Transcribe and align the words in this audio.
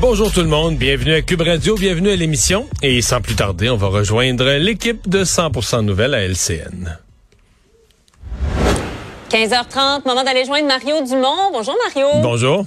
Bonjour 0.00 0.32
tout 0.32 0.40
le 0.40 0.46
monde, 0.46 0.76
bienvenue 0.76 1.12
à 1.12 1.20
Cube 1.20 1.42
Radio, 1.42 1.74
bienvenue 1.74 2.08
à 2.08 2.16
l'émission. 2.16 2.66
Et 2.80 3.02
sans 3.02 3.20
plus 3.20 3.36
tarder, 3.36 3.68
on 3.68 3.76
va 3.76 3.88
rejoindre 3.88 4.50
l'équipe 4.52 5.06
de 5.10 5.24
100% 5.24 5.82
Nouvelles 5.82 6.14
à 6.14 6.22
LCN. 6.22 6.98
15h30, 9.28 10.06
moment 10.06 10.24
d'aller 10.24 10.46
joindre 10.46 10.68
Mario 10.68 11.02
Dumont. 11.02 11.50
Bonjour 11.52 11.76
Mario. 11.84 12.08
Bonjour. 12.22 12.64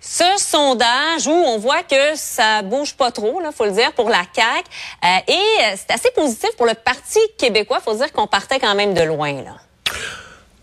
Ce 0.00 0.24
sondage 0.38 1.26
où 1.26 1.32
on 1.32 1.58
voit 1.58 1.82
que 1.82 2.16
ça 2.16 2.62
bouge 2.62 2.94
pas 2.94 3.10
trop, 3.10 3.38
là, 3.40 3.52
faut 3.52 3.66
le 3.66 3.72
dire, 3.72 3.92
pour 3.92 4.08
la 4.08 4.22
CAQ. 4.34 4.64
Euh, 5.04 5.06
et 5.28 5.32
euh, 5.34 5.76
c'est 5.76 5.92
assez 5.92 6.10
positif 6.12 6.48
pour 6.56 6.64
le 6.64 6.72
Parti 6.72 7.18
québécois. 7.36 7.78
Faut 7.84 7.94
dire 7.94 8.10
qu'on 8.10 8.26
partait 8.26 8.58
quand 8.58 8.74
même 8.74 8.94
de 8.94 9.02
loin, 9.02 9.34
là. 9.34 9.56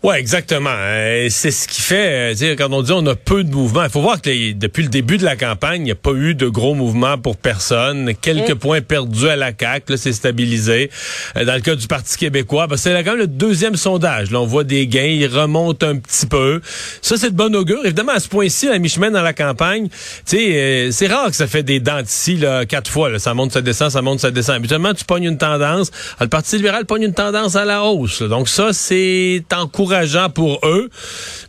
Ouais, 0.04 0.20
exactement. 0.20 0.70
Euh, 0.72 1.26
c'est 1.28 1.50
ce 1.50 1.66
qui 1.66 1.80
fait, 1.80 2.30
euh, 2.30 2.34
dire, 2.34 2.54
quand 2.56 2.72
on 2.72 2.82
dit 2.82 2.92
on 2.92 3.04
a 3.06 3.16
peu 3.16 3.42
de 3.42 3.50
mouvements, 3.52 3.82
il 3.82 3.90
faut 3.90 4.00
voir 4.00 4.22
que 4.22 4.30
les- 4.30 4.54
depuis 4.54 4.84
le 4.84 4.88
début 4.88 5.18
de 5.18 5.24
la 5.24 5.34
campagne, 5.34 5.80
il 5.80 5.84
n'y 5.86 5.90
a 5.90 5.96
pas 5.96 6.12
eu 6.12 6.36
de 6.36 6.46
gros 6.46 6.74
mouvements 6.74 7.18
pour 7.18 7.36
personne. 7.36 8.12
Quelques 8.14 8.54
points 8.54 8.80
perdus 8.80 9.28
à 9.28 9.34
la 9.34 9.50
CAQ, 9.58 9.90
là, 9.92 9.96
c'est 9.96 10.12
stabilisé. 10.12 10.90
Euh, 11.36 11.44
dans 11.44 11.54
le 11.54 11.60
cas 11.60 11.74
du 11.74 11.88
Parti 11.88 12.16
québécois, 12.16 12.68
ben, 12.68 12.76
c'est 12.76 12.92
quand 13.02 13.10
même 13.10 13.18
le 13.18 13.26
deuxième 13.26 13.74
sondage. 13.74 14.30
Là, 14.30 14.40
on 14.40 14.46
voit 14.46 14.62
des 14.62 14.86
gains, 14.86 15.02
ils 15.02 15.26
remontent 15.26 15.84
un 15.88 15.96
petit 15.96 16.26
peu. 16.26 16.60
Ça, 17.02 17.16
c'est 17.16 17.30
de 17.30 17.36
bon 17.36 17.52
augure. 17.56 17.80
Évidemment, 17.84 18.12
à 18.12 18.20
ce 18.20 18.28
point-ci, 18.28 18.68
à 18.68 18.78
mi-chemin 18.78 19.10
dans 19.10 19.22
la 19.22 19.32
campagne, 19.32 19.88
tu 19.88 19.96
sais, 20.36 20.88
c'est 20.92 21.08
rare 21.08 21.28
que 21.30 21.36
ça 21.36 21.48
fait 21.48 21.64
des 21.64 21.80
dents 21.80 22.02
d'ici, 22.02 22.36
là, 22.36 22.66
quatre 22.66 22.88
fois. 22.88 23.10
Là. 23.10 23.18
Ça 23.18 23.34
monte, 23.34 23.50
ça 23.50 23.62
descend, 23.62 23.90
ça 23.90 24.00
monte, 24.00 24.20
ça 24.20 24.30
descend. 24.30 24.54
Habituellement, 24.54 24.94
tu 24.94 25.04
pognes 25.04 25.24
une 25.24 25.38
tendance. 25.38 25.90
Ah, 26.20 26.24
Le 26.24 26.28
Parti 26.30 26.54
libéral 26.54 26.86
pogne 26.86 27.02
une 27.02 27.14
tendance 27.14 27.56
à 27.56 27.64
la 27.64 27.82
hausse. 27.82 28.20
là. 28.20 28.28
Donc 28.28 28.48
ça, 28.48 28.72
c'est 28.72 29.42
encourageant 29.92 30.30
pour 30.30 30.60
eux. 30.64 30.90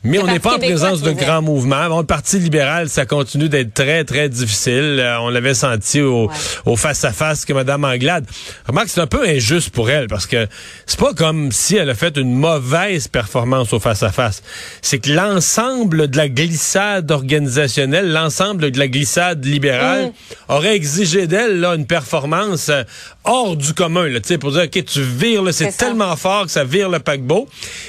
Mais 0.04 0.18
Le 0.18 0.24
on 0.24 0.28
n'est 0.28 0.40
pas 0.40 0.56
en 0.56 0.60
présence 0.60 1.02
dire. 1.02 1.14
grands 1.14 1.42
mouvements. 1.42 1.88
Bon, 1.90 2.00
le 2.00 2.06
Parti 2.06 2.40
libéral, 2.40 2.90
ça 2.90 3.06
continue 3.06 3.50
d'être 3.50 3.74
très, 3.74 4.04
très 4.06 4.30
difficile. 4.30 4.98
Euh, 5.00 5.20
on 5.20 5.30
l'avait 5.30 5.54
senti 5.54 6.02
au, 6.02 6.30
Ouais. 6.66 6.76
face-à-face 6.78 7.46
que 7.46 7.54
Mme 7.54 7.84
Anglade. 7.84 8.26
Remarque, 8.66 8.88
c'est 8.90 9.02
un 9.02 9.08
peu 9.08 9.28
injuste 9.28 9.72
pour 9.72 9.90
elle 9.90 10.08
parce 10.08 10.26
que 10.26 10.48
c'est 10.86 11.00
pas 11.00 11.14
comme 11.14 11.52
si 11.52 11.76
elle 11.76 11.90
a 11.90 11.96
fait 11.96 12.16
une 12.18 12.34
mauvaise 12.34 13.08
performance 13.08 13.74
au 13.74 13.80
face-à-face. 13.80 14.42
C'est 14.82 15.00
que 15.00 15.12
l'ensemble 15.12 16.08
de 16.10 16.18
la 16.18 16.30
glissade 16.30 17.12
organisationnelle, 17.12 18.12
l'ensemble 18.12 18.72
de 18.72 18.80
la 18.80 18.88
glissade 18.88 19.44
libérale 19.46 20.06
Mm. 20.08 20.12
aurait 20.54 20.76
exigé 20.76 21.28
d'elle 21.28 21.64
une 21.66 21.86
performance 21.86 22.70
euh, 22.70 22.84
hors 23.30 23.56
du 23.56 23.74
commun, 23.74 24.08
là, 24.08 24.20
tu 24.20 24.28
sais, 24.30 24.38
pour 24.38 24.52
dire 24.52 24.64
OK, 24.64 24.86
tu 24.86 25.02
vires, 25.02 25.44
là, 25.44 25.52
c'est 25.52 25.66
tellement 25.78 26.16
fort 26.16 26.46
que 26.46 26.52
ça 26.52 26.64
vire 26.64 26.90
le 26.90 27.00
paquebot. 27.00 27.48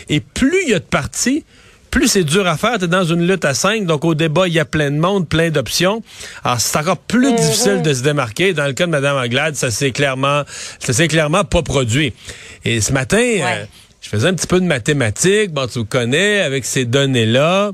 Et 0.08 0.20
plus 0.20 0.62
il 0.66 0.70
y 0.70 0.74
a 0.74 0.78
de 0.78 0.84
partis, 0.84 1.44
plus 1.90 2.06
c'est 2.08 2.22
dur 2.24 2.46
à 2.46 2.56
faire. 2.56 2.78
Tu 2.78 2.84
es 2.84 2.88
dans 2.88 3.04
une 3.04 3.26
lutte 3.26 3.44
à 3.44 3.52
cinq, 3.54 3.84
donc 3.86 4.04
au 4.04 4.14
débat, 4.14 4.46
il 4.46 4.52
y 4.54 4.60
a 4.60 4.64
plein 4.64 4.90
de 4.90 4.96
monde, 4.98 5.28
plein 5.28 5.50
d'options. 5.50 6.02
Alors, 6.44 6.60
c'est 6.60 6.76
encore 6.78 6.98
plus 6.98 7.34
difficile 7.34 7.82
de 7.82 7.92
se 7.94 8.02
démarquer. 8.02 8.52
Dans 8.52 8.66
le 8.66 8.72
cas 8.74 8.86
de 8.86 8.90
Mme 8.92 9.16
Anglade, 9.16 9.56
ça 9.56 9.70
s'est 9.70 9.90
clairement, 9.90 10.42
ça 10.78 10.92
s'est 10.92 11.08
clairement 11.08 11.42
pas 11.44 11.62
produit. 11.62 12.12
Et 12.64 12.80
ce 12.80 12.92
matin, 12.92 13.18
euh, 13.18 13.64
je 14.02 14.08
faisais 14.08 14.28
un 14.28 14.34
petit 14.34 14.46
peu 14.46 14.60
de 14.60 14.66
mathématiques. 14.66 15.52
Bon, 15.52 15.66
tu 15.66 15.84
connais, 15.84 16.40
avec 16.42 16.64
ces 16.64 16.84
données-là. 16.84 17.72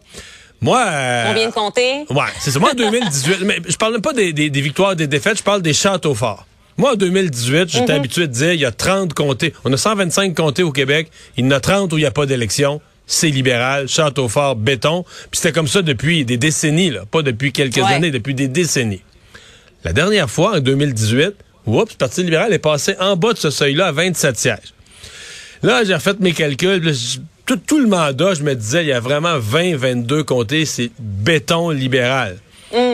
Moi... 0.63 0.83
euh, 0.87 1.25
On 1.31 1.35
vient 1.35 1.49
de 1.49 1.53
compter. 1.53 2.05
Ouais, 2.09 2.25
c'est 2.41 2.51
ça. 2.51 2.59
Moi, 2.59 2.71
en 2.71 2.75
2018, 2.75 3.39
mais 3.45 3.59
je 3.69 3.77
parle 3.77 3.93
même 3.93 4.01
pas 4.03 4.15
des, 4.15 4.33
des- 4.33 4.49
des 4.49 4.61
victoires, 4.63 4.97
des 4.97 5.07
défaites, 5.07 5.37
je 5.37 5.43
parle 5.43 5.61
des 5.61 5.75
châteaux 5.75 6.15
forts. 6.15 6.47
Moi, 6.79 6.93
en 6.93 6.97
2018, 6.97 7.69
j'étais 7.71 7.93
habitué 7.93 8.27
de 8.27 8.33
dire, 8.33 8.53
il 8.53 8.61
y 8.61 8.65
a 8.67 8.71
30 8.71 9.15
comtés. 9.15 9.55
On 9.65 9.73
a 9.73 9.77
125 9.79 10.35
comtés 10.35 10.63
au 10.63 10.73
Québec. 10.73 11.11
Il 11.37 11.45
y 11.45 11.49
en 11.49 11.51
a 11.53 11.61
30 11.61 11.93
où 11.93 11.97
il 11.97 12.01
n'y 12.03 12.07
a 12.07 12.11
pas 12.11 12.27
d'élection. 12.27 12.81
C'est 13.07 13.29
libéral, 13.31 13.89
château 13.89 14.29
fort, 14.29 14.57
béton. 14.57 15.05
Puis 15.31 15.41
c'était 15.41 15.53
comme 15.53 15.69
ça 15.69 15.81
depuis 15.83 16.25
des 16.25 16.37
décennies, 16.37 16.91
là. 16.91 17.05
Pas 17.11 17.23
depuis 17.23 17.53
quelques 17.53 17.77
Ouais. 17.77 17.95
années, 17.95 18.11
depuis 18.11 18.35
des 18.35 18.49
décennies. 18.49 19.03
La 19.85 19.93
dernière 19.93 20.29
fois, 20.29 20.57
en 20.57 20.61
2018, 20.61 21.35
oups, 21.67 21.93
le 21.93 21.97
Parti 21.97 22.23
libéral 22.25 22.53
est 22.53 22.59
passé 22.59 22.95
en 23.01 23.17
bas 23.17 23.33
de 23.33 23.39
ce 23.39 23.51
seuil-là 23.51 23.87
à 23.87 23.93
27 23.93 24.37
sièges. 24.37 24.75
Là, 25.63 25.83
j'ai 25.85 25.95
refait 25.95 26.13
mes 26.21 26.33
calculs. 26.33 26.83
là, 26.83 26.93
tout, 27.47 27.57
tout 27.57 27.79
le 27.81 27.87
mandat, 27.87 28.35
je 28.35 28.43
me 28.43 28.55
disais, 28.55 28.83
il 28.85 28.89
y 28.89 28.93
a 28.93 28.99
vraiment 29.01 29.39
20, 29.39 29.77
22 29.77 30.25
comtés, 30.25 30.65
c'est 30.67 30.91
béton 30.99 31.71
libéral. 31.71 32.37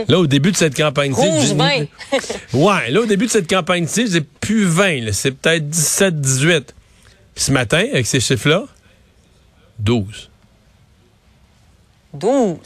Là, 0.08 0.18
au 0.18 0.26
début 0.26 0.52
de 0.52 0.56
cette 0.56 0.76
campagne-ci... 0.76 1.20
Rouge 1.20 1.52
vin. 1.54 1.84
ouais, 2.54 2.90
là, 2.90 3.00
au 3.00 3.06
début 3.06 3.26
de 3.26 3.30
cette 3.30 3.48
campagne-ci, 3.48 4.06
j'ai 4.10 4.20
plus 4.20 4.64
20, 4.64 5.00
là, 5.06 5.12
c'est 5.12 5.32
peut-être 5.32 5.68
17, 5.68 6.20
18. 6.20 6.74
Puis 7.34 7.44
ce 7.44 7.52
matin, 7.52 7.84
avec 7.92 8.06
ces 8.06 8.20
chiffres-là, 8.20 8.64
12. 9.78 10.30
12. 12.14 12.56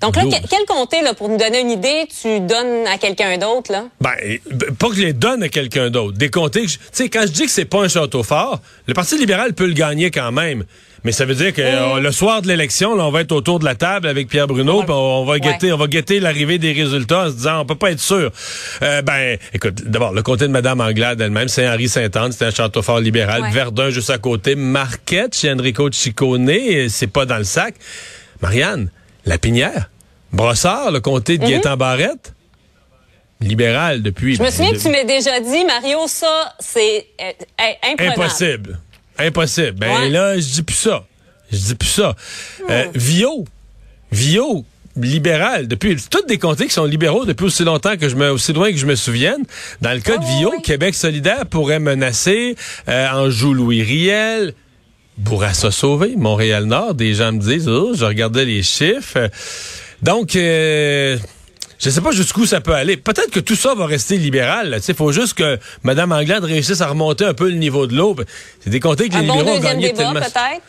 Donc 0.00 0.16
là, 0.16 0.24
12. 0.24 0.34
que- 0.34 0.48
quel 0.48 0.64
comté, 0.66 1.00
là, 1.02 1.14
pour 1.14 1.28
nous 1.28 1.36
donner 1.38 1.60
une 1.60 1.70
idée, 1.70 2.06
tu 2.20 2.40
donnes 2.40 2.86
à 2.88 2.98
quelqu'un 2.98 3.38
d'autre, 3.38 3.70
là? 3.72 3.84
Ben, 4.00 4.10
euh, 4.26 4.72
pas 4.78 4.88
que 4.88 4.96
je 4.96 5.02
les 5.02 5.12
donne 5.12 5.42
à 5.44 5.48
quelqu'un 5.48 5.90
d'autre. 5.90 6.18
Des 6.18 6.28
comtés 6.28 6.62
que 6.62 6.68
je- 6.68 6.78
Tu 6.78 6.84
sais, 6.92 7.08
quand 7.08 7.22
je 7.22 7.32
dis 7.32 7.44
que 7.44 7.50
c'est 7.50 7.64
pas 7.64 7.82
un 7.84 7.88
château 7.88 8.22
fort, 8.22 8.60
le 8.86 8.94
Parti 8.94 9.16
libéral 9.16 9.54
peut 9.54 9.66
le 9.66 9.74
gagner 9.74 10.10
quand 10.10 10.32
même. 10.32 10.64
Mais 11.04 11.10
ça 11.12 11.24
veut 11.24 11.34
dire 11.34 11.52
que 11.52 11.62
euh, 11.62 12.00
le 12.00 12.12
soir 12.12 12.42
de 12.42 12.48
l'élection, 12.48 12.94
là, 12.94 13.04
on 13.04 13.10
va 13.10 13.22
être 13.22 13.32
autour 13.32 13.58
de 13.58 13.64
la 13.64 13.74
table 13.74 14.06
avec 14.06 14.28
Pierre 14.28 14.46
Bruno, 14.46 14.82
puis 14.82 14.92
on, 14.92 15.24
va 15.24 15.32
Ouais. 15.32 15.40
guetter, 15.40 15.72
on 15.72 15.76
va 15.76 15.86
guetter 15.86 16.20
l'arrivée 16.20 16.58
des 16.58 16.72
résultats 16.72 17.24
en 17.24 17.30
se 17.30 17.34
disant, 17.34 17.60
on 17.60 17.64
peut 17.64 17.74
pas 17.74 17.90
être 17.90 18.00
sûr. 18.00 18.30
Euh, 18.82 19.02
ben, 19.02 19.38
écoute, 19.52 19.82
d'abord, 19.84 20.12
le 20.12 20.22
comté 20.22 20.46
de 20.46 20.52
Madame 20.52 20.80
Anglade 20.80 21.20
elle-même, 21.20 21.48
c'est 21.48 21.68
Henri 21.68 21.88
Saint-Anne, 21.88 22.32
c'est 22.32 22.44
un 22.44 22.50
château 22.50 22.82
fort 22.82 23.00
libéral. 23.00 23.42
Ouais. 23.42 23.50
Verdun 23.50 23.90
juste 23.90 24.10
à 24.10 24.18
côté, 24.18 24.54
Marquette 24.54 25.34
chez 25.34 25.50
Enrico 25.52 25.90
Ciccone, 25.90 26.50
c'est 26.88 27.06
pas 27.08 27.26
dans 27.26 27.38
le 27.38 27.44
sac. 27.44 27.74
Marianne, 28.40 28.90
La 29.24 29.38
Pinière, 29.38 29.90
Brossard, 30.32 30.90
le 30.90 31.00
comté 31.00 31.38
de 31.38 31.46
Gaétan 31.46 31.76
Barrette, 31.76 32.34
libéral 33.40 34.02
depuis. 34.02 34.36
Je 34.36 34.40
me 34.40 34.46
ben, 34.46 34.52
souviens 34.52 34.72
que 34.72 34.78
tu 34.78 34.88
m'as 34.88 35.04
déjà 35.04 35.40
dit, 35.40 35.64
Mario, 35.64 36.06
ça, 36.06 36.54
c'est 36.60 37.06
euh, 37.20 37.32
euh. 37.60 38.08
Impossible. 38.10 38.78
Impossible. 39.26 39.72
Ben 39.72 39.90
Ouais. 39.90 40.08
là, 40.10 40.34
je 40.38 40.48
dis 40.48 40.62
plus 40.62 40.76
ça. 40.76 41.04
Je 41.50 41.58
dis 41.58 41.74
plus 41.74 41.88
ça. 41.88 42.14
Euh, 42.70 42.84
Vio. 42.94 43.44
Vio. 44.10 44.64
Libéral, 44.94 45.68
depuis 45.68 45.96
toutes 46.10 46.28
des 46.28 46.36
comtés 46.36 46.66
qui 46.66 46.74
sont 46.74 46.84
libéraux 46.84 47.24
depuis 47.24 47.44
aussi 47.46 47.64
longtemps 47.64 47.96
que 47.96 48.10
je 48.10 48.14
me 48.14 48.30
aussi 48.30 48.52
loin 48.52 48.70
que 48.70 48.76
je 48.76 48.84
me 48.84 48.94
souvienne. 48.94 49.42
Dans 49.80 49.92
le 49.94 50.00
cas 50.00 50.18
de 50.18 50.22
Oh, 50.22 50.36
Vio, 50.38 50.50
oui. 50.54 50.62
Québec 50.62 50.94
solidaire 50.94 51.46
pourrait 51.46 51.78
menacer 51.78 52.56
euh, 52.88 53.08
Anjou 53.10 53.54
Louis 53.54 53.82
Riel, 53.82 54.52
Bourassa 55.16 55.70
Sauvé, 55.70 56.12
Montréal 56.16 56.64
Nord. 56.66 56.92
Des 56.94 57.14
gens 57.14 57.32
me 57.32 57.38
disent, 57.40 57.68
oh, 57.68 57.92
je 57.94 58.04
regardais 58.04 58.44
les 58.44 58.62
chiffres. 58.62 59.30
Donc, 60.02 60.36
euh, 60.36 61.16
je 61.82 61.90
sais 61.90 62.00
pas 62.00 62.12
jusqu'où 62.12 62.46
ça 62.46 62.60
peut 62.60 62.74
aller. 62.74 62.96
Peut-être 62.96 63.30
que 63.30 63.40
tout 63.40 63.56
ça 63.56 63.74
va 63.74 63.86
rester 63.86 64.16
libéral. 64.16 64.78
Il 64.86 64.94
faut 64.94 65.10
juste 65.10 65.34
que 65.34 65.58
Mme 65.82 66.12
Anglade 66.12 66.44
réussisse 66.44 66.80
à 66.80 66.86
remonter 66.86 67.24
un 67.24 67.34
peu 67.34 67.48
le 67.48 67.56
niveau 67.56 67.88
de 67.88 67.96
l'eau. 67.96 68.14
C'est 68.60 68.70
des 68.70 68.78
comtés 68.78 69.08
que 69.08 69.16
Un 69.16 69.22
les 69.22 69.26
bon 69.26 69.38
libéraux 69.38 69.56
ont 69.56 69.60
gagné 69.60 69.86
débat, 69.88 69.98
tellement 69.98 70.20
peut-être? 70.20 70.62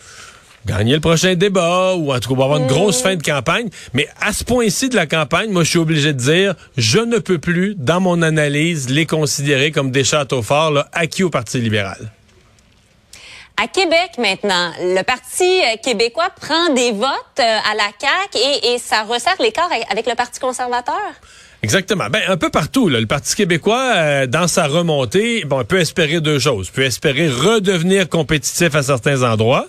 gagner 0.65 0.93
le 0.93 1.01
prochain 1.01 1.35
débat 1.35 1.93
ou 1.95 2.13
en 2.13 2.19
tout 2.19 2.29
cas 2.29 2.35
on 2.35 2.37
va 2.37 2.45
avoir 2.45 2.59
une 2.59 2.67
grosse 2.67 3.01
fin 3.01 3.15
de 3.15 3.21
campagne. 3.21 3.69
Mais 3.93 4.07
à 4.21 4.33
ce 4.33 4.43
point-ci 4.43 4.89
de 4.89 4.95
la 4.95 5.05
campagne, 5.05 5.51
moi 5.51 5.63
je 5.63 5.69
suis 5.69 5.79
obligé 5.79 6.13
de 6.13 6.17
dire, 6.19 6.55
je 6.77 6.99
ne 6.99 7.19
peux 7.19 7.37
plus, 7.37 7.75
dans 7.77 7.99
mon 7.99 8.21
analyse, 8.21 8.89
les 8.89 9.05
considérer 9.05 9.71
comme 9.71 9.91
des 9.91 10.03
châteaux 10.03 10.41
forts 10.41 10.71
là, 10.71 10.89
acquis 10.93 11.23
au 11.23 11.29
Parti 11.29 11.59
libéral. 11.59 12.11
À 13.61 13.67
Québec 13.67 14.11
maintenant, 14.17 14.71
le 14.81 15.01
Parti 15.03 15.43
euh, 15.61 15.77
québécois 15.83 16.29
prend 16.41 16.73
des 16.73 16.91
votes 16.91 17.07
euh, 17.39 17.43
à 17.71 17.75
la 17.75 17.89
CAQ 17.99 18.37
et, 18.37 18.73
et 18.73 18.77
ça 18.79 19.03
resserre 19.03 19.35
l'écart 19.39 19.69
avec- 19.91 20.07
le 20.07 20.15
Parti 20.15 20.39
conservateur? 20.39 20.95
Exactement. 21.61 22.05
Ben 22.09 22.21
un 22.27 22.35
peu 22.35 22.49
partout. 22.49 22.89
Là, 22.89 22.99
le 22.99 23.05
Parti 23.05 23.35
québécois, 23.35 23.91
euh, 23.95 24.27
dans 24.27 24.47
sa 24.47 24.65
remontée, 24.65 25.45
bon, 25.45 25.63
peut 25.63 25.79
espérer 25.79 26.19
deux 26.19 26.39
choses. 26.39 26.71
peut 26.71 26.83
espérer 26.83 27.29
redevenir 27.29 28.09
compétitif 28.09 28.73
à 28.75 28.81
certains 28.83 29.21
endroits, 29.23 29.67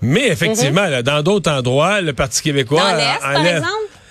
mais 0.00 0.28
effectivement, 0.28 0.86
là, 0.86 1.02
dans 1.02 1.22
d'autres 1.22 1.50
endroits, 1.50 2.00
le 2.00 2.12
Parti 2.12 2.40
québécois 2.40 2.80
Dans 2.92 2.96
l'Est, 2.96 3.20
par 3.20 3.46
exemple? 3.46 3.68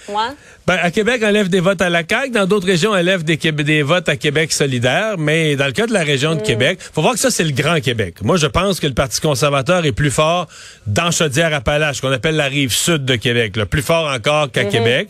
Ouais. 0.09 0.35
Ben, 0.67 0.77
à 0.81 0.91
Québec, 0.91 1.21
on 1.23 1.31
lève 1.31 1.47
des 1.47 1.61
votes 1.61 1.81
à 1.81 1.89
la 1.89 2.03
CAQ. 2.05 2.31
Dans 2.31 2.45
d'autres 2.45 2.67
régions, 2.67 2.91
on 2.91 2.95
lève 2.95 3.23
des, 3.23 3.37
des, 3.37 3.83
votes 3.83 4.09
à 4.09 4.17
Québec 4.17 4.51
solidaire. 4.51 5.17
Mais 5.17 5.55
dans 5.55 5.65
le 5.65 5.71
cas 5.71 5.87
de 5.87 5.93
la 5.93 6.03
région 6.03 6.35
de 6.35 6.41
mm. 6.41 6.43
Québec, 6.43 6.79
faut 6.93 7.01
voir 7.01 7.13
que 7.13 7.21
ça, 7.21 7.31
c'est 7.31 7.45
le 7.45 7.53
Grand 7.53 7.79
Québec. 7.79 8.15
Moi, 8.21 8.35
je 8.35 8.47
pense 8.47 8.81
que 8.81 8.87
le 8.87 8.93
Parti 8.93 9.21
conservateur 9.21 9.85
est 9.85 9.93
plus 9.93 10.11
fort 10.11 10.49
dans 10.85 11.09
Chaudière-Appalaches, 11.09 12.01
qu'on 12.01 12.11
appelle 12.11 12.35
la 12.35 12.47
rive 12.47 12.73
sud 12.73 13.05
de 13.05 13.15
Québec. 13.15 13.55
Là. 13.55 13.65
Plus 13.65 13.81
fort 13.81 14.11
encore 14.11 14.51
qu'à 14.51 14.65
mm-hmm. 14.65 14.69
Québec. 14.69 15.07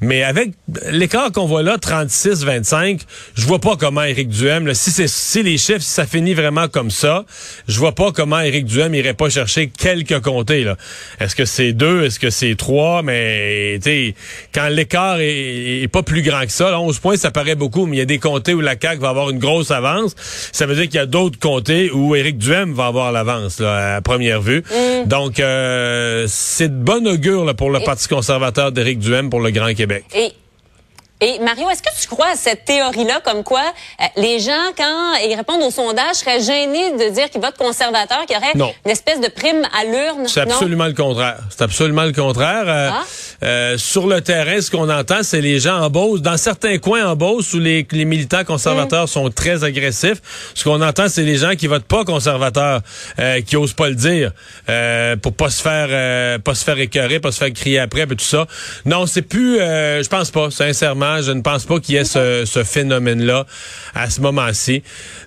Mais 0.00 0.22
avec 0.22 0.52
l'écart 0.90 1.30
qu'on 1.32 1.44
voit 1.44 1.62
là, 1.62 1.76
36-25, 1.76 3.02
je 3.34 3.44
vois 3.44 3.58
pas 3.58 3.76
comment 3.76 4.04
Éric 4.04 4.30
Duhem, 4.30 4.66
là, 4.66 4.72
si, 4.72 4.90
si 4.90 5.42
les 5.42 5.58
chiffres, 5.58 5.82
si 5.82 5.92
ça 5.92 6.06
finit 6.06 6.32
vraiment 6.32 6.68
comme 6.68 6.90
ça, 6.90 7.26
je 7.68 7.78
vois 7.78 7.94
pas 7.94 8.10
comment 8.10 8.40
Éric 8.40 8.64
Duhem 8.64 8.94
irait 8.94 9.12
pas 9.12 9.28
chercher 9.28 9.68
quelques 9.68 10.20
comtés. 10.20 10.64
Est-ce 11.20 11.36
que 11.36 11.44
c'est 11.44 11.74
deux? 11.74 12.04
Est-ce 12.04 12.18
que 12.18 12.30
c'est 12.30 12.54
trois? 12.54 13.02
Mais 13.02 13.78
quand 14.54 14.68
l'écart 14.68 14.93
est, 14.94 15.88
pas 15.92 16.02
plus 16.02 16.22
grand 16.22 16.42
que 16.42 16.52
ça. 16.52 16.78
11 16.78 16.98
points, 16.98 17.16
ça 17.16 17.30
paraît 17.30 17.54
beaucoup, 17.54 17.86
mais 17.86 17.96
il 17.96 17.98
y 18.00 18.02
a 18.02 18.06
des 18.06 18.18
comtés 18.18 18.54
où 18.54 18.60
la 18.60 18.74
CAQ 18.80 19.00
va 19.00 19.10
avoir 19.10 19.30
une 19.30 19.38
grosse 19.38 19.70
avance. 19.70 20.14
Ça 20.52 20.66
veut 20.66 20.74
dire 20.74 20.84
qu'il 20.84 20.96
y 20.96 20.98
a 20.98 21.06
d'autres 21.06 21.38
comtés 21.38 21.90
où 21.90 22.14
Éric 22.14 22.38
Duhem 22.38 22.72
va 22.72 22.86
avoir 22.86 23.12
l'avance 23.12 23.60
à 23.60 24.00
première 24.02 24.40
vue. 24.40 24.62
Mm. 24.70 25.08
Donc, 25.08 25.40
euh, 25.40 26.26
c'est 26.28 26.68
de 26.68 26.82
bon 26.82 27.06
augure 27.06 27.54
pour 27.56 27.70
le 27.70 27.80
Parti 27.80 28.08
conservateur 28.08 28.72
d'Éric 28.72 28.98
Duhem 28.98 29.30
pour 29.30 29.40
le 29.40 29.50
Grand 29.50 29.74
Québec. 29.74 30.04
Et 31.20 31.38
Mario, 31.38 31.70
est-ce 31.70 31.82
que 31.82 32.00
tu 32.00 32.06
crois 32.08 32.32
à 32.32 32.36
cette 32.36 32.64
théorie-là, 32.64 33.20
comme 33.24 33.44
quoi 33.44 33.62
euh, 33.62 34.04
les 34.16 34.40
gens, 34.40 34.72
quand 34.76 35.14
ils 35.26 35.34
répondent 35.34 35.62
au 35.62 35.70
sondage, 35.70 36.16
seraient 36.16 36.40
gênés 36.40 36.90
de 36.92 37.14
dire 37.14 37.30
qu'ils 37.30 37.40
votent 37.40 37.56
conservateur, 37.56 38.26
qu'il 38.26 38.36
y 38.36 38.38
aurait 38.38 38.74
une 38.84 38.90
espèce 38.90 39.20
de 39.20 39.28
prime 39.28 39.62
à 39.78 39.84
l'urne? 39.84 40.26
C'est 40.26 40.40
absolument 40.40 40.86
le 40.86 40.92
contraire. 40.92 41.38
C'est 41.48 41.62
absolument 41.62 42.02
le 42.02 42.12
contraire. 42.12 42.64
Euh, 42.66 42.90
ah. 42.92 43.04
Euh, 43.44 43.78
sur 43.78 44.06
le 44.06 44.20
terrain, 44.20 44.60
ce 44.60 44.70
qu'on 44.70 44.88
entend, 44.88 45.22
c'est 45.22 45.40
les 45.40 45.60
gens 45.60 45.80
en 45.80 45.90
Beauce, 45.90 46.22
dans 46.22 46.36
certains 46.36 46.78
coins 46.78 47.06
en 47.06 47.16
Beauce 47.16 47.52
où 47.54 47.58
les, 47.58 47.86
les 47.90 48.04
militants 48.04 48.44
conservateurs 48.44 49.04
mm. 49.04 49.08
sont 49.08 49.30
très 49.30 49.64
agressifs. 49.64 50.20
Ce 50.54 50.64
qu'on 50.64 50.80
entend, 50.80 51.08
c'est 51.08 51.24
les 51.24 51.36
gens 51.36 51.54
qui 51.54 51.66
votent 51.66 51.84
pas 51.84 52.04
conservateurs, 52.04 52.80
qui 53.46 53.56
osent 53.56 53.72
pas 53.72 53.88
le 53.88 53.94
dire, 53.94 54.32
pour 55.22 55.34
pas 55.34 55.50
se 55.50 55.62
faire, 55.62 56.40
pas 56.40 56.54
se 56.54 56.64
faire 56.64 56.78
écœurer, 56.78 57.20
pas 57.20 57.32
se 57.32 57.38
faire 57.38 57.52
crier 57.52 57.78
après, 57.78 58.02
et 58.02 58.06
tout 58.06 58.18
ça. 58.20 58.46
Non, 58.84 59.06
c'est 59.06 59.22
plus, 59.22 59.58
je 59.58 60.08
pense 60.08 60.30
pas, 60.30 60.50
sincèrement 60.50 61.04
je 61.22 61.32
ne 61.32 61.40
pense 61.40 61.64
pas 61.64 61.80
qu'il 61.80 61.94
y 61.94 61.98
ait 61.98 62.04
ce, 62.04 62.62
phénomène-là 62.64 63.46
à 63.94 64.10
ce 64.10 64.20
moment-ci. 64.20 64.82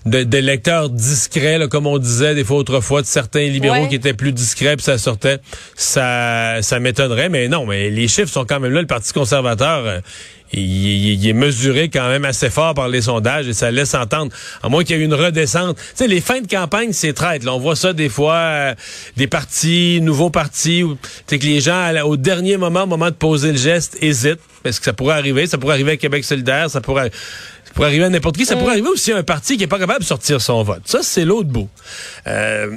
Des 0.06 0.42
lecteurs 0.42 0.90
discrets, 0.90 1.58
comme 1.70 1.86
on 1.86 1.98
disait 1.98 2.34
des 2.34 2.44
fois 2.44 2.58
autrefois, 2.58 3.02
de 3.02 3.06
certains 3.06 3.46
libéraux 3.46 3.86
qui 3.88 3.94
étaient 3.94 4.14
plus 4.14 4.32
discrets, 4.32 4.76
puis 4.76 4.84
ça 4.84 4.98
sortait, 4.98 5.38
ça, 5.76 6.58
ça 6.62 6.78
m'étonnerait. 6.80 7.28
Mais 7.28 7.48
non, 7.48 7.66
mais 7.66 7.90
les 7.90 8.07
chiffres 8.08 8.32
sont 8.32 8.44
quand 8.44 8.60
même 8.60 8.72
là. 8.72 8.80
Le 8.80 8.86
Parti 8.86 9.12
conservateur, 9.12 9.84
euh, 9.86 10.00
il, 10.52 11.28
est 11.28 11.32
mesuré 11.32 11.88
quand 11.90 12.08
même 12.08 12.24
assez 12.24 12.50
fort 12.50 12.74
par 12.74 12.88
les 12.88 13.02
sondages 13.02 13.48
et 13.48 13.52
ça 13.52 13.70
laisse 13.70 13.94
entendre, 13.94 14.32
à 14.62 14.68
moins 14.68 14.84
qu'il 14.84 14.96
y 14.96 15.00
ait 15.00 15.04
une 15.04 15.14
redescente. 15.14 15.76
Tu 15.76 15.84
sais, 15.94 16.06
les 16.06 16.20
fins 16.20 16.40
de 16.40 16.46
campagne, 16.46 16.92
c'est 16.92 17.12
traite. 17.12 17.46
on 17.46 17.58
voit 17.58 17.76
ça 17.76 17.92
des 17.92 18.08
fois, 18.08 18.34
euh, 18.34 18.74
des 19.16 19.26
partis, 19.26 20.00
nouveaux 20.02 20.30
partis, 20.30 20.82
où 20.82 20.96
que 21.26 21.36
les 21.36 21.60
gens, 21.60 21.92
au 22.04 22.16
dernier 22.16 22.56
moment, 22.56 22.84
au 22.84 22.86
moment 22.86 23.10
de 23.10 23.14
poser 23.14 23.52
le 23.52 23.58
geste, 23.58 23.98
hésitent. 24.00 24.40
Parce 24.62 24.78
que 24.78 24.84
ça 24.86 24.92
pourrait 24.92 25.14
arriver? 25.14 25.46
Ça 25.46 25.58
pourrait 25.58 25.74
arriver 25.74 25.92
à 25.92 25.96
Québec 25.96 26.24
solidaire, 26.24 26.70
ça 26.70 26.80
pourrait... 26.80 27.10
Ça 27.64 27.74
pourrait 27.74 27.88
arriver 27.88 28.04
à 28.04 28.08
n'importe 28.08 28.38
qui. 28.38 28.46
Ça 28.46 28.56
pourrait 28.56 28.72
arriver 28.72 28.88
aussi 28.88 29.12
à 29.12 29.18
un 29.18 29.22
parti 29.22 29.58
qui 29.58 29.64
est 29.64 29.68
pas 29.68 29.78
capable 29.78 30.00
de 30.00 30.04
sortir 30.06 30.40
son 30.40 30.62
vote. 30.62 30.80
Ça, 30.86 31.00
c'est 31.02 31.26
l'autre 31.26 31.50
bout. 31.50 31.68
Euh, 32.26 32.70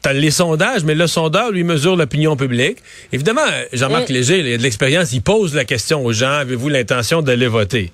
T'as 0.00 0.12
les 0.12 0.30
sondages, 0.30 0.84
mais 0.84 0.94
le 0.94 1.06
sondeur, 1.06 1.50
lui, 1.50 1.64
mesure 1.64 1.96
l'opinion 1.96 2.36
publique. 2.36 2.78
Évidemment, 3.12 3.42
Jean-Marc 3.72 4.10
mm. 4.10 4.12
Léger, 4.12 4.38
il 4.40 4.54
a 4.54 4.58
de 4.58 4.62
l'expérience, 4.62 5.12
il 5.12 5.22
pose 5.22 5.54
la 5.54 5.64
question 5.64 6.04
aux 6.04 6.12
gens, 6.12 6.30
avez-vous 6.32 6.68
l'intention 6.68 7.22
d'aller 7.22 7.48
voter? 7.48 7.92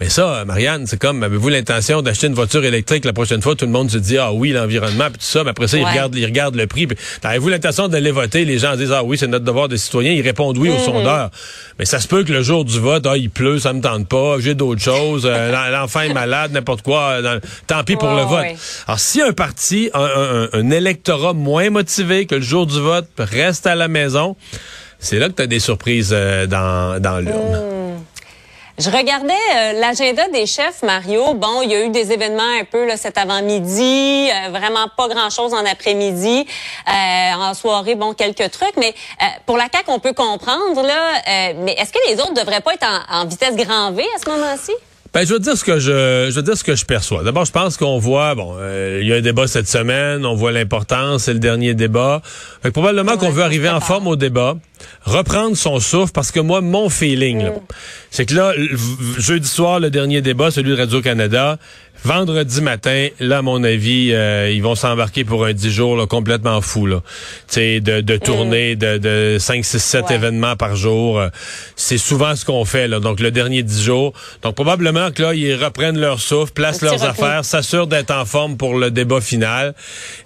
Mais 0.00 0.08
ça, 0.08 0.44
Marianne, 0.46 0.86
c'est 0.86 0.98
comme, 0.98 1.22
avez-vous 1.22 1.48
l'intention 1.48 2.02
d'acheter 2.02 2.28
une 2.28 2.34
voiture 2.34 2.64
électrique 2.64 3.04
la 3.04 3.12
prochaine 3.12 3.42
fois? 3.42 3.56
Tout 3.56 3.64
le 3.64 3.72
monde 3.72 3.90
se 3.90 3.98
dit, 3.98 4.16
ah 4.16 4.32
oui, 4.32 4.52
l'environnement, 4.52 5.06
puis 5.06 5.18
tout 5.18 5.26
ça. 5.26 5.42
Mais 5.44 5.50
après 5.50 5.66
ça, 5.66 5.76
ils, 5.76 5.84
regardent, 5.84 6.14
ils 6.14 6.24
regardent 6.24 6.54
le 6.54 6.66
prix. 6.66 6.86
Avez-vous 7.22 7.48
l'intention 7.48 7.88
d'aller 7.88 8.10
voter? 8.10 8.44
Les 8.44 8.58
gens 8.58 8.76
disent, 8.76 8.92
ah 8.92 9.02
oui, 9.02 9.18
c'est 9.18 9.26
notre 9.26 9.44
devoir 9.44 9.68
de 9.68 9.76
citoyen. 9.76 10.12
Ils 10.12 10.22
répondent 10.22 10.56
oui 10.56 10.70
au 10.70 10.74
mhm. 10.74 10.84
sondeur. 10.84 11.30
Mais 11.78 11.84
ça 11.84 12.00
se 12.00 12.08
peut 12.08 12.24
que 12.24 12.32
le 12.32 12.42
jour 12.42 12.64
du 12.64 12.78
vote, 12.78 13.06
ah, 13.06 13.16
il 13.16 13.30
pleut, 13.30 13.58
ça 13.58 13.72
me 13.72 13.80
tente 13.80 14.08
pas, 14.08 14.36
j'ai 14.38 14.54
d'autres 14.54 14.82
choses, 14.82 15.26
euh, 15.26 15.70
l'enfant 15.72 16.00
est 16.00 16.12
malade, 16.12 16.52
n'importe 16.52 16.82
quoi. 16.82 17.20
Euh, 17.22 17.40
tant 17.66 17.84
pis 17.84 17.96
pour 17.96 18.14
le 18.14 18.22
vote. 18.22 18.46
Alors, 18.86 19.00
si 19.00 19.20
un 19.20 19.32
parti, 19.32 19.90
un, 19.94 20.48
un, 20.52 20.70
électorat 20.70 21.32
moins 21.32 21.70
motivé 21.70 22.26
que 22.26 22.34
le 22.34 22.40
jour 22.40 22.66
du 22.66 22.80
vote 22.80 23.08
reste 23.18 23.66
à 23.66 23.74
la 23.74 23.88
maison, 23.88 24.36
c'est 24.98 25.18
là 25.18 25.28
que 25.28 25.34
tu 25.34 25.42
as 25.42 25.46
des 25.46 25.60
surprises 25.60 26.10
euh, 26.12 26.46
dans, 26.46 27.00
dans 27.00 27.18
l'urne. 27.18 27.52
Mhm. 27.52 27.77
Je 28.78 28.90
regardais 28.90 29.32
euh, 29.56 29.72
l'agenda 29.72 30.28
des 30.28 30.46
chefs, 30.46 30.84
Mario. 30.84 31.34
Bon, 31.34 31.62
il 31.62 31.70
y 31.72 31.74
a 31.74 31.84
eu 31.84 31.88
des 31.88 32.12
événements 32.12 32.60
un 32.60 32.62
peu 32.62 32.86
là, 32.86 32.96
cet 32.96 33.18
avant-midi, 33.18 34.30
euh, 34.30 34.50
vraiment 34.50 34.86
pas 34.96 35.08
grand-chose 35.08 35.52
en 35.52 35.66
après-midi. 35.66 36.46
Euh, 36.86 37.32
en 37.34 37.54
soirée, 37.54 37.96
bon, 37.96 38.14
quelques 38.14 38.52
trucs. 38.52 38.76
Mais 38.76 38.94
pour 39.46 39.56
la 39.56 39.64
CAQ, 39.64 39.90
on 39.90 39.98
peut 39.98 40.12
comprendre, 40.12 40.82
là. 40.82 41.54
mais 41.56 41.72
est-ce 41.72 41.92
que 41.92 41.98
les 42.08 42.20
autres 42.20 42.34
devraient 42.34 42.60
pas 42.60 42.74
être 42.74 42.86
en, 42.86 43.22
en 43.22 43.26
vitesse 43.26 43.56
grand 43.56 43.90
V 43.90 44.04
à 44.14 44.18
ce 44.24 44.30
moment-ci? 44.30 44.72
Ben, 45.18 45.26
je 45.26 45.32
veux 45.32 45.40
dire 45.40 45.56
ce 45.56 45.64
que 45.64 45.80
je, 45.80 46.28
je 46.30 46.34
veux 46.36 46.42
dire 46.42 46.56
ce 46.56 46.62
que 46.62 46.76
je 46.76 46.84
perçois. 46.84 47.24
D'abord, 47.24 47.44
je 47.44 47.50
pense 47.50 47.76
qu'on 47.76 47.98
voit, 47.98 48.36
bon, 48.36 48.54
il 49.00 49.04
y 49.04 49.12
a 49.12 49.16
un 49.16 49.20
débat 49.20 49.48
cette 49.48 49.66
semaine, 49.66 50.24
on 50.24 50.36
voit 50.36 50.52
l'importance, 50.52 51.24
c'est 51.24 51.32
le 51.32 51.40
dernier 51.40 51.74
débat. 51.74 52.22
Fait 52.62 52.70
probablement 52.70 53.16
qu'on 53.16 53.30
veut 53.30 53.42
arriver 53.42 53.68
en 53.68 53.80
forme 53.80 54.06
au 54.06 54.14
débat 54.14 54.54
reprendre 55.02 55.56
son 55.56 55.80
souffle 55.80 56.12
parce 56.12 56.30
que 56.30 56.40
moi, 56.40 56.60
mon 56.60 56.88
feeling, 56.88 57.46
mm. 57.46 57.52
c'est 58.10 58.26
que 58.26 58.34
là, 58.34 58.52
jeudi 59.18 59.48
soir, 59.48 59.80
le 59.80 59.90
dernier 59.90 60.20
débat, 60.20 60.50
celui 60.50 60.70
de 60.70 60.76
Radio-Canada, 60.76 61.58
vendredi 62.04 62.60
matin, 62.60 63.08
là, 63.20 63.38
à 63.38 63.42
mon 63.42 63.62
avis, 63.64 64.10
euh, 64.12 64.50
ils 64.50 64.62
vont 64.62 64.74
s'embarquer 64.74 65.24
pour 65.24 65.44
un 65.44 65.52
10 65.52 65.70
jours 65.70 65.96
là, 65.96 66.06
complètement 66.06 66.60
fou. 66.60 66.86
Là. 66.86 67.02
de, 67.56 68.00
de 68.00 68.14
mm. 68.14 68.18
tourner 68.18 68.76
de, 68.76 68.98
de 68.98 69.36
5, 69.38 69.64
6, 69.64 69.78
7 69.78 70.10
événements 70.10 70.56
par 70.56 70.76
jour. 70.76 71.18
Euh, 71.18 71.28
c'est 71.76 71.98
souvent 71.98 72.36
ce 72.36 72.44
qu'on 72.44 72.64
fait. 72.64 72.88
Là. 72.88 73.00
Donc, 73.00 73.20
le 73.20 73.30
dernier 73.30 73.62
10 73.62 73.82
jours. 73.82 74.12
Donc, 74.42 74.54
probablement 74.54 75.10
que 75.10 75.22
là, 75.22 75.34
ils 75.34 75.54
reprennent 75.54 75.98
leur 75.98 76.20
souffle, 76.20 76.52
placent 76.52 76.82
leurs 76.82 77.04
affaires, 77.04 77.44
s'assurent 77.44 77.86
d'être 77.86 78.10
en 78.10 78.24
forme 78.24 78.56
pour 78.56 78.78
le 78.78 78.90
débat 78.90 79.20
final 79.20 79.74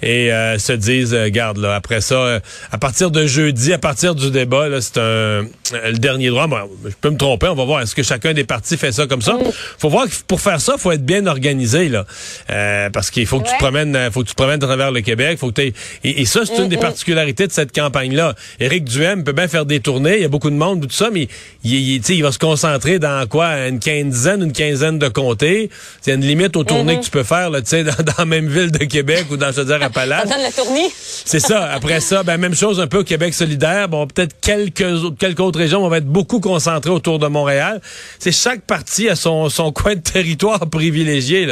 et 0.03 0.33
euh, 0.33 0.59
se 0.59 0.73
disent, 0.73 1.15
garde, 1.29 1.59
là, 1.59 1.75
après 1.75 2.01
ça, 2.01 2.41
à 2.71 2.79
partir 2.79 3.11
de 3.11 3.27
jeudi, 3.27 3.73
à 3.73 3.79
partir 3.79 4.15
du 4.15 4.31
débat, 4.31 4.69
c'est 4.81 4.99
un 4.99 5.43
le 5.73 5.99
dernier 5.99 6.29
droit. 6.29 6.47
je 6.85 6.95
peux 7.01 7.11
me 7.11 7.17
tromper, 7.17 7.49
on 7.49 7.55
va 7.55 7.65
voir. 7.65 7.81
Est-ce 7.83 7.95
que 7.95 8.03
chacun 8.03 8.33
des 8.33 8.45
partis 8.45 8.77
fait 8.77 8.93
ça 8.93 9.07
comme 9.07 9.23
ça? 9.23 9.39
Faut 9.79 9.89
voir 9.89 10.07
que 10.07 10.13
pour 10.27 10.41
faire 10.41 10.61
ça, 10.61 10.77
faut 10.79 10.93
être 10.93 11.05
bien 11.05 11.27
organisé, 11.27 11.62
là. 11.89 12.05
Euh, 12.51 12.91
parce 12.91 13.11
qu'il 13.11 13.27
faut 13.27 13.41
que 13.41 13.49
tu 13.49 13.55
te 13.55 13.59
promènes, 13.59 14.11
faut 14.13 14.23
que 14.23 14.29
tu 14.29 14.35
te 14.35 14.37
promènes 14.37 14.63
à 14.63 14.67
travers 14.67 14.91
le 14.91 15.01
Québec. 15.01 15.39
Faut 15.39 15.51
que 15.51 15.61
et, 15.61 15.75
et 16.05 16.25
ça, 16.25 16.41
c'est 16.45 16.59
une 16.59 16.69
des 16.69 16.77
particularités 16.77 17.47
de 17.47 17.53
cette 17.53 17.75
campagne-là. 17.75 18.35
Éric 18.61 18.85
Duhem 18.85 19.25
peut 19.25 19.33
bien 19.33 19.49
faire 19.49 19.67
des 19.67 19.81
tournées, 19.81 20.17
il 20.17 20.23
y 20.23 20.25
a 20.25 20.29
beaucoup 20.29 20.51
de 20.51 20.57
monde, 20.57 20.87
tout 20.87 20.95
ça, 20.95 21.11
mais 21.11 21.29
il, 21.65 21.75
il, 21.97 22.11
il 22.11 22.23
va 22.23 22.33
se 22.33 22.39
concentrer 22.39 22.99
dans 22.99 23.27
quoi? 23.29 23.69
Une 23.69 23.81
quinzaine, 23.81 24.43
une 24.43 24.53
quinzaine 24.53 24.99
de 24.99 25.09
comtés. 25.09 25.71
Il 26.07 26.09
y 26.09 26.13
a 26.13 26.15
une 26.15 26.25
limite 26.25 26.57
aux 26.57 26.65
tournées 26.65 26.99
que 26.99 27.05
tu 27.05 27.11
peux 27.11 27.23
faire, 27.23 27.51
là, 27.51 27.61
tu 27.61 27.69
sais, 27.69 27.85
dans, 27.85 27.93
la 28.19 28.25
même 28.25 28.49
ville 28.49 28.71
de 28.71 28.85
Québec 28.85 29.27
ou 29.31 29.37
dans, 29.37 29.53
je 29.53 29.61
veux 29.61 29.67
dire, 29.67 29.83
à 29.83 30.07
la 30.07 30.23
tournée? 30.53 30.91
C'est 31.25 31.41
ça. 31.41 31.71
Après 31.71 32.01
ça, 32.01 32.23
ben, 32.23 32.37
même 32.37 32.55
chose 32.55 32.81
un 32.81 32.87
peu 32.87 32.99
au 32.99 33.05
Québec 33.05 33.35
solidaire. 33.35 33.89
Bon, 33.89 34.07
peut-être 34.07 34.35
quelques, 34.41 34.85
quelques 35.19 35.41
autres 35.41 35.59
régions 35.59 35.87
vont 35.87 35.95
être 35.95 36.07
beaucoup 36.07 36.41
concentrées 36.41 36.91
autour 36.91 37.19
de 37.19 37.27
Montréal. 37.27 37.81
C'est 38.19 38.33
chaque 38.33 38.63
parti 38.63 39.09
a 39.09 39.17
son, 39.17 39.49
son 39.49 39.73
coin 39.73 39.95
de 39.95 40.01
territoire 40.01 40.69
privilégié, 40.69 41.47
là 41.47 41.52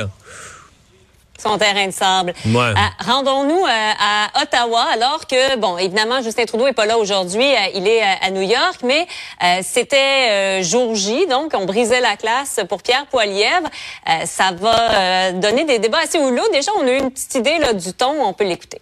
son 1.40 1.58
terrain 1.58 1.86
de 1.86 1.92
sable. 1.92 2.34
Euh, 2.46 2.74
rendons-nous 3.04 3.64
euh, 3.64 3.92
à 3.98 4.42
Ottawa, 4.42 4.84
alors 4.92 5.26
que, 5.26 5.56
bon, 5.56 5.78
évidemment, 5.78 6.22
Justin 6.22 6.44
Trudeau 6.44 6.66
est 6.66 6.72
pas 6.72 6.86
là 6.86 6.98
aujourd'hui, 6.98 7.44
euh, 7.44 7.70
il 7.74 7.88
est 7.88 8.02
à 8.02 8.30
New 8.30 8.42
York, 8.42 8.80
mais 8.84 9.06
c'était 9.62 10.62
jour 10.62 10.94
J, 10.94 11.26
donc 11.26 11.52
on 11.54 11.64
brisait 11.64 12.00
la 12.00 12.16
classe 12.16 12.60
pour 12.68 12.82
Pierre 12.82 13.06
Poilievre. 13.06 13.68
ça 14.24 14.50
va 14.52 15.32
donner 15.32 15.64
des 15.64 15.78
débats 15.78 16.00
assez 16.04 16.18
houleux. 16.18 16.42
Déjà, 16.52 16.70
on 16.78 16.86
a 16.86 16.90
eu 16.90 16.98
une 16.98 17.10
petite 17.10 17.34
idée 17.36 17.58
là, 17.58 17.72
du 17.72 17.92
ton, 17.92 18.22
on 18.22 18.32
peut 18.32 18.44
l'écouter. 18.44 18.80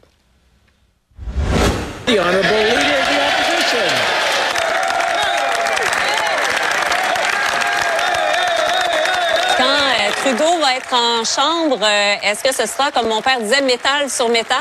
Va 10.69 10.77
être 10.77 10.93
en 10.95 11.25
chambre. 11.25 11.79
Euh, 11.83 12.15
est-ce 12.23 12.43
que 12.43 12.55
ce 12.55 12.67
sera, 12.71 12.91
comme 12.91 13.09
mon 13.09 13.23
père 13.23 13.41
disait, 13.41 13.63
métal 13.63 14.11
sur 14.11 14.29
métal? 14.29 14.59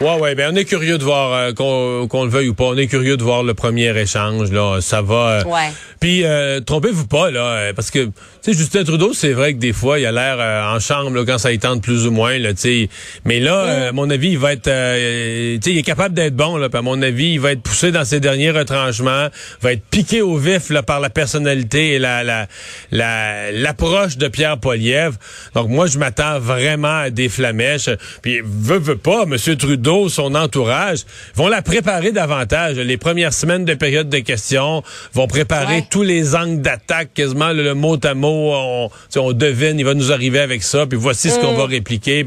Ouais, 0.00 0.18
ouais. 0.18 0.34
Ben, 0.34 0.50
on 0.52 0.56
est 0.56 0.64
curieux 0.64 0.98
de 0.98 1.04
voir, 1.04 1.32
euh, 1.32 1.52
qu'on 1.52 2.24
le 2.24 2.30
veuille 2.30 2.48
ou 2.48 2.54
pas, 2.54 2.64
on 2.64 2.76
est 2.76 2.86
curieux 2.86 3.16
de 3.16 3.22
voir 3.22 3.42
le 3.42 3.54
premier 3.54 3.96
échange. 3.98 4.50
Là, 4.50 4.80
ça 4.80 5.02
va. 5.02 5.42
ouais. 5.46 5.70
Puis, 6.00 6.24
trompez-vous 6.66 7.06
pas, 7.06 7.30
là, 7.30 7.72
parce 7.74 7.90
que, 7.90 8.06
tu 8.06 8.12
sais, 8.40 8.52
Justin 8.54 8.84
Trudeau, 8.84 9.12
c'est 9.12 9.32
vrai 9.32 9.52
que 9.52 9.58
des 9.58 9.72
fois, 9.72 9.98
il 9.98 10.06
a 10.06 10.12
l'air 10.12 10.38
en 10.66 10.80
chambre 10.80 11.14
là, 11.14 11.24
quand 11.26 11.38
ça 11.38 11.52
y 11.52 11.58
tente 11.58 11.82
plus 11.82 12.06
ou 12.06 12.10
moins, 12.10 12.38
là, 12.38 12.54
tu 12.54 12.60
sais. 12.60 12.88
Mais 13.24 13.38
là, 13.38 13.88
à 13.88 13.92
mon 13.92 14.08
avis, 14.08 14.30
il 14.30 14.38
va 14.38 14.54
être, 14.54 14.64
tu 14.64 15.60
sais, 15.62 15.72
il 15.72 15.78
est 15.78 15.82
capable 15.82 16.14
d'être 16.14 16.34
bon, 16.34 16.56
là. 16.56 16.68
à 16.72 16.82
mon 16.82 17.00
avis, 17.02 17.32
il 17.32 17.40
va 17.40 17.52
être 17.52 17.62
poussé 17.62 17.92
dans 17.92 18.04
ses 18.04 18.18
derniers 18.20 18.50
retranchements, 18.50 19.28
va 19.60 19.72
être 19.72 19.82
piqué 19.90 20.22
au 20.22 20.36
vif 20.36 20.70
là, 20.70 20.82
par 20.82 21.00
la 21.00 21.10
personnalité 21.10 21.94
et 21.94 21.98
la, 21.98 22.24
la, 22.24 22.46
la 22.90 23.52
l'approche 23.52 24.16
de 24.16 24.28
Pierre 24.28 24.58
Poliev. 24.58 25.16
Donc 25.54 25.68
moi, 25.68 25.86
je 25.86 25.98
m'attends 25.98 26.38
vraiment 26.38 27.00
à 27.00 27.10
des 27.10 27.28
flamèches. 27.28 27.90
Puis 28.22 28.40
veut, 28.44 28.78
veut 28.78 28.96
pas, 28.96 29.24
M. 29.24 29.36
Trudeau, 29.56 30.08
son 30.08 30.34
entourage, 30.34 31.00
vont 31.34 31.48
la 31.48 31.62
préparer 31.62 32.12
davantage. 32.12 32.76
Les 32.76 32.96
premières 32.96 33.32
semaines 33.32 33.64
de 33.64 33.74
période 33.74 34.08
de 34.08 34.18
questions 34.18 34.82
vont 35.12 35.26
préparer 35.26 35.84
tous 35.90 36.02
les 36.02 36.34
angles 36.34 36.62
d'attaque, 36.62 37.10
quasiment 37.14 37.52
le, 37.52 37.74
mot 37.74 37.98
à 38.02 38.14
mot. 38.14 38.52
On, 38.52 38.90
on 39.16 39.32
devine, 39.32 39.78
il 39.78 39.84
va 39.84 39.94
nous 39.94 40.12
arriver 40.12 40.38
avec 40.38 40.62
ça. 40.62 40.86
Puis 40.86 40.98
voici 40.98 41.30
ce 41.30 41.38
qu'on 41.38 41.54
mm. 41.54 41.58
va 41.58 41.66
répliquer. 41.66 42.24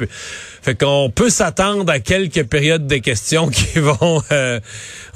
fait 0.61 0.75
qu'on 0.75 1.09
peut 1.09 1.29
s'attendre 1.29 1.91
à 1.91 1.99
quelques 1.99 2.43
périodes 2.43 2.87
de 2.87 2.97
questions 2.97 3.47
qui 3.49 3.79
vont, 3.79 4.21
euh, 4.31 4.59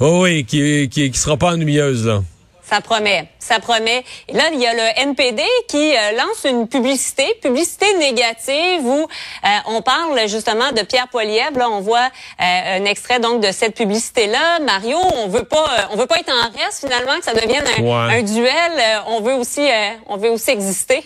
oh 0.00 0.22
oui, 0.22 0.44
qui, 0.44 0.88
qui, 0.88 1.10
qui 1.10 1.18
seront 1.18 1.36
pas 1.36 1.52
ennuyeuses 1.52 2.06
là. 2.06 2.22
Ça 2.68 2.82
promet, 2.82 3.28
ça 3.38 3.60
promet. 3.60 4.04
Et 4.28 4.34
là, 4.34 4.50
il 4.52 4.60
y 4.60 4.66
a 4.66 4.74
le 4.74 5.00
NPD 5.08 5.42
qui 5.68 5.96
euh, 5.96 6.12
lance 6.12 6.44
une 6.44 6.68
publicité, 6.68 7.24
publicité 7.42 7.86
négative 7.96 8.84
où 8.84 9.04
euh, 9.04 9.48
on 9.68 9.80
parle 9.80 10.28
justement 10.28 10.70
de 10.72 10.82
Pierre 10.82 11.08
Poilievre. 11.08 11.56
Là, 11.56 11.70
on 11.70 11.80
voit 11.80 12.08
euh, 12.40 12.76
un 12.78 12.84
extrait 12.84 13.20
donc 13.20 13.40
de 13.40 13.52
cette 13.52 13.74
publicité-là. 13.74 14.58
Mario, 14.60 14.98
on 14.98 15.28
veut 15.28 15.44
pas, 15.44 15.88
on 15.92 15.96
veut 15.96 16.06
pas 16.06 16.18
être 16.18 16.30
en 16.30 16.58
reste 16.62 16.80
finalement, 16.80 17.18
que 17.18 17.24
ça 17.24 17.32
devienne 17.32 17.64
un, 17.78 18.08
un 18.10 18.22
duel. 18.22 19.02
on 19.06 19.20
veut 19.20 19.34
aussi, 19.34 19.66
on 20.06 20.18
veut 20.18 20.30
aussi 20.30 20.50
exister. 20.50 21.04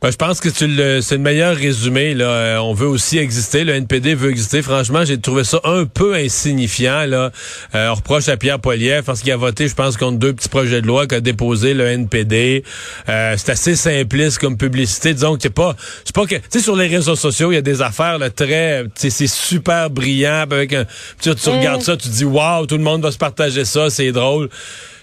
Ben, 0.00 0.12
je 0.12 0.16
pense 0.16 0.40
que 0.40 0.48
c'est 0.50 0.68
le 0.68 1.18
meilleur 1.18 1.56
résumé. 1.56 2.14
Là. 2.14 2.26
Euh, 2.26 2.58
on 2.58 2.72
veut 2.72 2.86
aussi 2.86 3.18
exister. 3.18 3.64
Le 3.64 3.74
NPD 3.74 4.14
veut 4.14 4.30
exister. 4.30 4.62
Franchement, 4.62 5.04
j'ai 5.04 5.20
trouvé 5.20 5.42
ça 5.42 5.60
un 5.64 5.86
peu 5.86 6.14
insignifiant. 6.14 7.04
Là. 7.04 7.32
Euh, 7.74 7.88
on 7.90 7.94
reproche 7.94 8.28
à 8.28 8.36
Pierre 8.36 8.60
Poilievre 8.60 9.02
parce 9.02 9.22
qu'il 9.22 9.32
a 9.32 9.36
voté, 9.36 9.66
je 9.66 9.74
pense, 9.74 9.96
contre 9.96 10.18
deux 10.18 10.32
petits 10.32 10.48
projets 10.48 10.82
de 10.82 10.86
loi 10.86 11.08
qu'a 11.08 11.18
déposé 11.18 11.74
le 11.74 11.84
NPD. 11.84 12.62
Euh, 13.08 13.34
c'est 13.36 13.50
assez 13.50 13.74
simpliste 13.74 14.38
comme 14.38 14.56
publicité. 14.56 15.14
Disons 15.14 15.34
que 15.34 15.42
c'est 15.42 15.50
pas, 15.50 15.74
c'est 16.04 16.14
pas 16.14 16.26
que, 16.26 16.36
tu 16.36 16.42
sais, 16.48 16.60
sur 16.60 16.76
les 16.76 16.86
réseaux 16.86 17.16
sociaux, 17.16 17.50
il 17.50 17.56
y 17.56 17.58
a 17.58 17.62
des 17.62 17.82
affaires 17.82 18.18
là, 18.18 18.30
très, 18.30 18.84
c'est 18.94 19.10
super 19.26 19.90
brillant. 19.90 20.46
Avec 20.48 20.74
un, 20.74 20.84
tu, 21.20 21.34
tu 21.34 21.48
regardes 21.48 21.80
mm. 21.80 21.84
ça, 21.84 21.96
tu 21.96 22.08
te 22.08 22.14
dis, 22.14 22.24
waouh, 22.24 22.66
tout 22.66 22.76
le 22.76 22.84
monde 22.84 23.02
va 23.02 23.10
se 23.10 23.18
partager 23.18 23.64
ça, 23.64 23.90
c'est 23.90 24.12
drôle. 24.12 24.48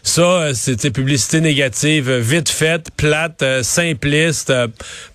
Ça, 0.06 0.22
euh, 0.22 0.54
c'est 0.54 0.92
publicité 0.92 1.42
négative, 1.42 2.12
euh, 2.12 2.20
vite 2.20 2.48
faite, 2.48 2.92
plate, 2.96 3.42
euh, 3.42 3.64
simpliste, 3.64 4.54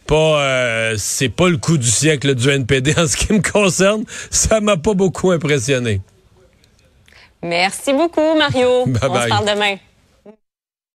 pas 0.04 0.96
c'est 0.98 1.28
pas 1.28 1.48
le 1.48 1.58
coup 1.58 1.78
du 1.78 1.86
siècle 1.86 2.34
du 2.34 2.50
NPD 2.50 2.94
en 2.98 3.06
ce 3.06 3.16
qui 3.16 3.32
me 3.32 3.40
concerne. 3.40 4.04
Ça 4.30 4.60
m'a 4.60 4.76
pas 4.76 4.94
beaucoup 4.94 5.30
impressionné. 5.30 6.00
Merci 7.40 7.92
beaucoup, 7.92 8.34
Mario. 8.36 8.68
On 8.86 8.94
se 9.22 9.28
parle 9.28 9.46
demain. 9.46 9.76